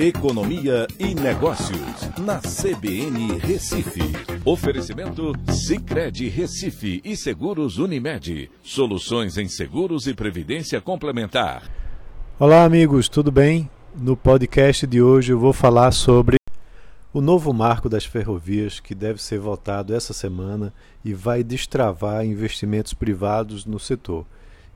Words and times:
Economia 0.00 0.86
e 0.96 1.12
Negócios, 1.12 2.08
na 2.20 2.38
CBN 2.38 3.36
Recife. 3.38 4.00
Oferecimento 4.44 5.32
Cicred 5.50 6.28
Recife 6.28 7.00
e 7.04 7.16
Seguros 7.16 7.78
Unimed. 7.78 8.48
Soluções 8.62 9.36
em 9.36 9.48
seguros 9.48 10.06
e 10.06 10.14
previdência 10.14 10.80
complementar. 10.80 11.68
Olá, 12.38 12.62
amigos, 12.62 13.08
tudo 13.08 13.32
bem? 13.32 13.68
No 13.92 14.16
podcast 14.16 14.86
de 14.86 15.02
hoje 15.02 15.32
eu 15.32 15.38
vou 15.40 15.52
falar 15.52 15.90
sobre 15.90 16.36
o 17.12 17.20
novo 17.20 17.52
marco 17.52 17.88
das 17.88 18.04
ferrovias 18.04 18.78
que 18.78 18.94
deve 18.94 19.20
ser 19.20 19.40
votado 19.40 19.92
essa 19.92 20.12
semana 20.12 20.72
e 21.04 21.12
vai 21.12 21.42
destravar 21.42 22.24
investimentos 22.24 22.94
privados 22.94 23.66
no 23.66 23.80
setor, 23.80 24.24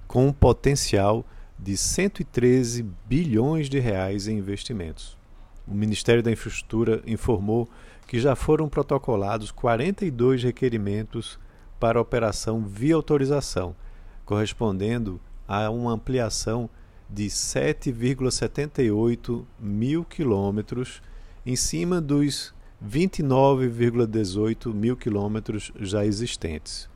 com 0.09 0.27
um 0.27 0.33
potencial 0.33 1.21
de 1.21 1.33
113 1.77 2.83
bilhões 3.07 3.69
de 3.69 3.79
reais 3.79 4.27
em 4.27 4.39
investimentos. 4.39 5.21
O 5.67 5.75
Ministério 5.75 6.23
da 6.23 6.31
Infraestrutura 6.31 7.03
informou 7.07 7.69
que 8.07 8.19
já 8.19 8.35
foram 8.35 8.67
protocolados 8.69 9.51
42 9.51 10.43
requerimentos 10.43 11.39
para 11.79 12.01
operação 12.01 12.65
via 12.65 12.95
autorização, 12.95 13.77
correspondendo 14.25 15.21
a 15.47 15.69
uma 15.71 15.93
ampliação 15.93 16.71
de 17.09 17.27
7,78 17.27 19.45
mil 19.59 20.05
quilômetros 20.05 21.03
em 21.45 21.57
cima 21.57 22.01
dos 22.01 22.55
29,18 22.85 24.73
mil 24.73 24.97
quilômetros 24.97 25.73
já 25.79 26.05
existentes. 26.05 26.89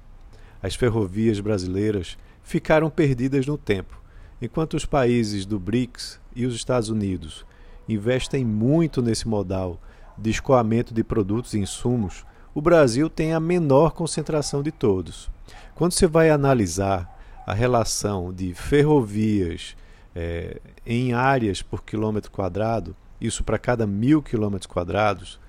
As 0.62 0.75
ferrovias 0.75 1.38
brasileiras 1.38 2.19
ficaram 2.42 2.91
perdidas 2.91 3.47
no 3.47 3.56
tempo 3.56 4.00
Enquanto 4.40 4.74
os 4.74 4.84
países 4.84 5.46
do 5.46 5.58
BRICS 5.58 6.20
e 6.34 6.44
os 6.44 6.54
Estados 6.54 6.90
Unidos 6.90 7.46
investem 7.88 8.44
muito 8.44 9.00
nesse 9.00 9.27
modal 9.27 9.80
de 10.18 10.30
escoamento 10.30 10.92
de 10.92 11.02
produtos 11.02 11.55
e 11.55 11.58
insumos, 11.58 12.24
o 12.55 12.61
Brasil 12.61 13.08
tem 13.08 13.33
a 13.33 13.41
menor 13.41 13.92
concentração 13.92 14.62
de 14.62 14.70
todos. 14.70 15.30
Quando 15.74 15.92
você 15.92 16.06
vai 16.06 16.30
analisar 16.30 17.14
a 17.46 17.55
relação 17.55 18.33
de 18.33 18.52
ferrovias 18.52 19.77
é, 20.14 20.61
em 20.84 21.12
áreas 21.14 21.62
por 21.62 21.83
quilômetro 21.83 22.30
quadrado, 22.30 22.96
isso 23.20 23.42
para 23.42 23.58
cada 23.58 23.86
mil 23.86 24.22
quilômetros 24.22 24.66
quadrados, 24.66 25.41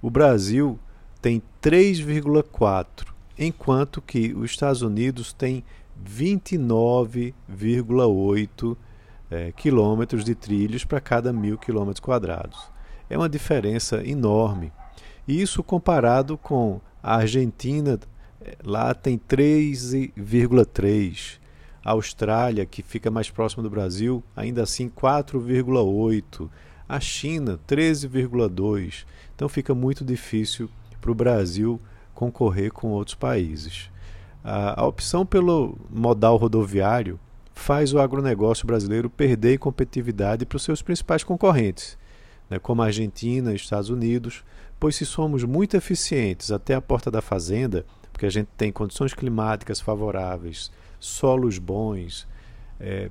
o 0.00 0.10
Brasil 0.10 0.78
tem 1.20 1.40
3,4, 1.62 3.06
enquanto 3.38 4.02
que 4.02 4.32
os 4.34 4.50
Estados 4.50 4.82
Unidos 4.82 5.32
tem 5.32 5.64
29,8 6.02 8.76
é, 9.30 9.52
quilômetros 9.52 10.24
de 10.24 10.34
trilhos 10.34 10.84
para 10.84 11.00
cada 11.00 11.32
mil 11.32 11.56
quilômetros 11.56 12.00
quadrados. 12.00 12.70
É 13.08 13.16
uma 13.16 13.28
diferença 13.28 14.04
enorme. 14.06 14.72
Isso 15.26 15.62
comparado 15.62 16.36
com 16.36 16.80
a 17.02 17.16
Argentina, 17.16 17.98
é, 18.40 18.56
lá 18.64 18.92
tem 18.92 19.18
3,3. 19.18 21.40
A 21.84 21.92
Austrália, 21.92 22.64
que 22.64 22.82
fica 22.82 23.10
mais 23.10 23.30
próxima 23.30 23.62
do 23.62 23.70
Brasil, 23.70 24.22
ainda 24.36 24.62
assim 24.62 24.88
4,8. 24.88 26.48
A 26.88 27.00
China, 27.00 27.58
13,2. 27.66 29.04
Então 29.34 29.48
fica 29.48 29.74
muito 29.74 30.04
difícil 30.04 30.70
para 31.00 31.10
o 31.10 31.14
Brasil 31.14 31.80
concorrer 32.14 32.72
com 32.72 32.88
outros 32.88 33.16
países. 33.16 33.90
A, 34.44 34.84
opção 34.84 35.24
pelo 35.24 35.78
modal 35.88 36.36
rodoviário 36.36 37.18
faz 37.54 37.92
o 37.92 38.00
agronegócio 38.00 38.66
brasileiro 38.66 39.08
perder 39.08 39.58
competitividade 39.58 40.44
para 40.44 40.56
os 40.56 40.62
seus 40.62 40.82
principais 40.82 41.22
concorrentes, 41.22 41.96
né, 42.50 42.58
como 42.58 42.82
a 42.82 42.86
Argentina 42.86 43.52
e 43.52 43.56
Estados 43.56 43.88
Unidos, 43.88 44.42
pois 44.80 44.96
se 44.96 45.06
somos 45.06 45.44
muito 45.44 45.76
eficientes 45.76 46.50
até 46.50 46.74
a 46.74 46.80
porta 46.80 47.10
da 47.10 47.22
fazenda, 47.22 47.86
porque 48.12 48.26
a 48.26 48.30
gente 48.30 48.48
tem 48.56 48.72
condições 48.72 49.14
climáticas 49.14 49.80
favoráveis, 49.80 50.72
solos 50.98 51.58
bons, 51.58 52.26
é, 52.80 53.10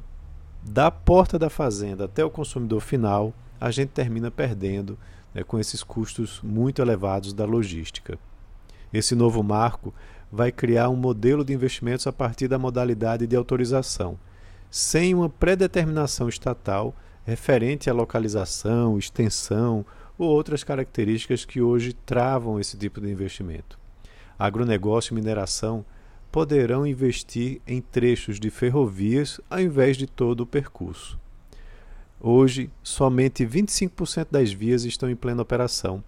da 0.63 0.91
porta 0.91 1.39
da 1.39 1.49
fazenda 1.49 2.05
até 2.05 2.23
o 2.23 2.29
consumidor 2.29 2.81
final, 2.81 3.33
a 3.59 3.71
gente 3.71 3.89
termina 3.89 4.29
perdendo 4.29 4.97
né, 5.33 5.43
com 5.43 5.57
esses 5.59 5.81
custos 5.83 6.41
muito 6.43 6.81
elevados 6.81 7.33
da 7.33 7.45
logística. 7.45 8.19
Esse 8.93 9.15
novo 9.15 9.41
marco 9.41 9.93
vai 10.31 10.51
criar 10.51 10.89
um 10.89 10.95
modelo 10.95 11.43
de 11.43 11.53
investimentos 11.53 12.07
a 12.07 12.13
partir 12.13 12.47
da 12.47 12.57
modalidade 12.57 13.27
de 13.27 13.35
autorização, 13.35 14.17
sem 14.69 15.13
uma 15.13 15.29
predeterminação 15.29 16.29
estatal 16.29 16.95
referente 17.25 17.89
à 17.89 17.93
localização, 17.93 18.97
extensão 18.97 19.85
ou 20.17 20.29
outras 20.29 20.63
características 20.63 21.43
que 21.43 21.61
hoje 21.61 21.93
travam 21.93 22.59
esse 22.59 22.77
tipo 22.77 23.01
de 23.01 23.09
investimento. 23.11 23.77
Agronegócio 24.39 25.13
e 25.13 25.15
mineração 25.15 25.85
poderão 26.31 26.87
investir 26.87 27.61
em 27.67 27.81
trechos 27.81 28.39
de 28.39 28.49
ferrovias 28.49 29.41
ao 29.49 29.59
invés 29.59 29.97
de 29.97 30.07
todo 30.07 30.41
o 30.41 30.47
percurso. 30.47 31.19
Hoje, 32.19 32.69
somente 32.81 33.45
25% 33.45 34.27
das 34.31 34.53
vias 34.53 34.85
estão 34.85 35.09
em 35.09 35.15
plena 35.15 35.41
operação 35.41 36.01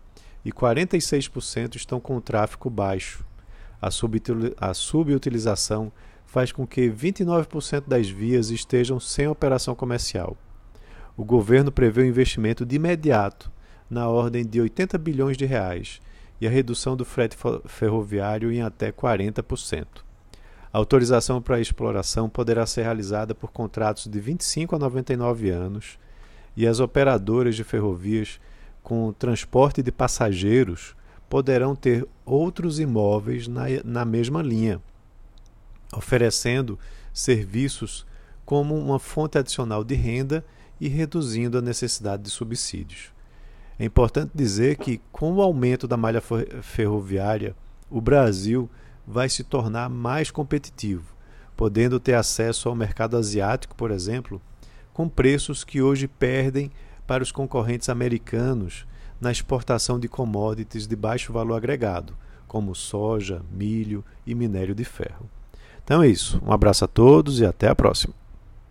e 0.45 0.51
46% 0.51 1.75
estão 1.75 1.99
com 1.99 2.21
tráfego 2.21 2.69
baixo 2.69 3.25
a 4.57 4.73
subutilização 4.73 5.91
faz 6.25 6.51
com 6.51 6.65
que 6.65 6.89
29% 6.89 7.83
das 7.87 8.09
vias 8.09 8.49
estejam 8.49 8.99
sem 8.99 9.27
operação 9.27 9.75
comercial. 9.75 10.37
O 11.15 11.23
governo 11.23 11.71
prevê 11.71 12.01
um 12.01 12.07
investimento 12.07 12.65
de 12.65 12.75
imediato 12.77 13.51
na 13.89 14.09
ordem 14.09 14.45
de 14.45 14.59
80 14.59 14.97
bilhões 14.97 15.37
de 15.37 15.45
reais 15.45 16.01
e 16.41 16.47
a 16.47 16.49
redução 16.49 16.95
do 16.95 17.05
frete 17.05 17.37
ferroviário 17.65 18.51
em 18.51 18.61
até 18.61 18.91
40%. 18.91 19.85
A 20.71 20.77
autorização 20.79 21.39
para 21.39 21.57
a 21.57 21.61
exploração 21.61 22.27
poderá 22.27 22.65
ser 22.65 22.81
realizada 22.81 23.35
por 23.35 23.51
contratos 23.51 24.07
de 24.07 24.19
25 24.19 24.75
a 24.75 24.79
99 24.79 25.51
anos 25.51 25.99
e 26.57 26.65
as 26.65 26.79
operadoras 26.79 27.55
de 27.55 27.63
ferrovias 27.63 28.39
com 28.81 29.13
transporte 29.13 29.83
de 29.83 29.91
passageiros 29.91 30.95
poderão 31.33 31.75
ter 31.75 32.07
outros 32.23 32.79
imóveis 32.79 33.47
na, 33.47 33.63
na 33.83 34.05
mesma 34.05 34.39
linha, 34.43 34.79
oferecendo 35.91 36.77
serviços 37.11 38.05
como 38.45 38.77
uma 38.77 38.99
fonte 38.99 39.39
adicional 39.39 39.83
de 39.83 39.95
renda 39.95 40.45
e 40.79 40.87
reduzindo 40.87 41.57
a 41.57 41.61
necessidade 41.61 42.21
de 42.21 42.29
subsídios. 42.29 43.11
É 43.79 43.85
importante 43.85 44.29
dizer 44.35 44.77
que, 44.77 45.01
com 45.11 45.33
o 45.33 45.41
aumento 45.41 45.87
da 45.87 45.97
malha 45.97 46.21
ferroviária, 46.61 47.55
o 47.89 47.99
Brasil 47.99 48.69
vai 49.03 49.27
se 49.27 49.43
tornar 49.43 49.89
mais 49.89 50.29
competitivo, 50.29 51.15
podendo 51.57 51.99
ter 51.99 52.13
acesso 52.13 52.69
ao 52.69 52.75
mercado 52.75 53.17
asiático, 53.17 53.73
por 53.73 53.89
exemplo, 53.89 54.39
com 54.93 55.09
preços 55.09 55.63
que 55.63 55.81
hoje 55.81 56.07
perdem 56.07 56.69
para 57.07 57.23
os 57.23 57.31
concorrentes 57.31 57.89
americanos 57.89 58.85
na 59.23 59.31
exportação 59.31 59.97
de 59.97 60.09
commodities 60.09 60.85
de 60.85 60.95
baixo 60.95 61.31
valor 61.31 61.55
agregado, 61.55 62.13
como 62.47 62.75
soja, 62.75 63.41
milho 63.49 64.03
e 64.27 64.35
minério 64.35 64.75
de 64.75 64.83
ferro. 64.83 65.29
Então 65.83 66.03
é 66.03 66.07
isso. 66.07 66.41
Um 66.45 66.51
abraço 66.51 66.83
a 66.83 66.87
todos 66.87 67.39
e 67.39 67.45
até 67.45 67.69
a 67.69 67.75
próxima. 67.75 68.13